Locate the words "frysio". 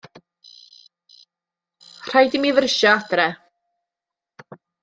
2.61-2.97